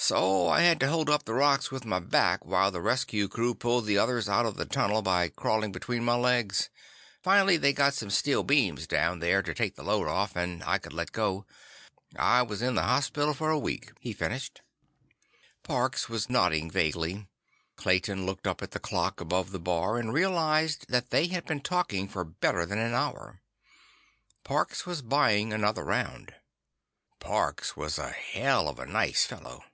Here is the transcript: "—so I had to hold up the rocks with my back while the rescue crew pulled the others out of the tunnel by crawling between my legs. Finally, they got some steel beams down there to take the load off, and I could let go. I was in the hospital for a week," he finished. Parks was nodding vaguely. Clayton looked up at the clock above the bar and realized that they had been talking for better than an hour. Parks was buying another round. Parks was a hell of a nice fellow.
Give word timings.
"—so 0.00 0.46
I 0.48 0.60
had 0.60 0.78
to 0.80 0.88
hold 0.88 1.10
up 1.10 1.24
the 1.24 1.34
rocks 1.34 1.72
with 1.72 1.84
my 1.84 1.98
back 1.98 2.44
while 2.46 2.70
the 2.70 2.80
rescue 2.80 3.26
crew 3.26 3.52
pulled 3.52 3.84
the 3.84 3.98
others 3.98 4.28
out 4.28 4.46
of 4.46 4.56
the 4.56 4.64
tunnel 4.64 5.02
by 5.02 5.28
crawling 5.28 5.72
between 5.72 6.04
my 6.04 6.14
legs. 6.14 6.70
Finally, 7.20 7.56
they 7.56 7.72
got 7.72 7.92
some 7.94 8.08
steel 8.08 8.44
beams 8.44 8.86
down 8.86 9.18
there 9.18 9.42
to 9.42 9.52
take 9.52 9.74
the 9.74 9.82
load 9.82 10.06
off, 10.06 10.36
and 10.36 10.62
I 10.62 10.78
could 10.78 10.92
let 10.92 11.10
go. 11.10 11.44
I 12.16 12.42
was 12.42 12.62
in 12.62 12.76
the 12.76 12.84
hospital 12.84 13.34
for 13.34 13.50
a 13.50 13.58
week," 13.58 13.90
he 13.98 14.12
finished. 14.12 14.62
Parks 15.64 16.08
was 16.08 16.30
nodding 16.30 16.70
vaguely. 16.70 17.26
Clayton 17.76 18.24
looked 18.24 18.46
up 18.46 18.62
at 18.62 18.70
the 18.70 18.78
clock 18.80 19.20
above 19.20 19.50
the 19.50 19.58
bar 19.58 19.98
and 19.98 20.12
realized 20.14 20.86
that 20.90 21.10
they 21.10 21.26
had 21.26 21.44
been 21.44 21.60
talking 21.60 22.06
for 22.08 22.24
better 22.24 22.64
than 22.64 22.78
an 22.78 22.94
hour. 22.94 23.42
Parks 24.44 24.86
was 24.86 25.02
buying 25.02 25.52
another 25.52 25.82
round. 25.84 26.34
Parks 27.18 27.76
was 27.76 27.98
a 27.98 28.10
hell 28.10 28.68
of 28.68 28.78
a 28.78 28.86
nice 28.86 29.26
fellow. 29.26 29.64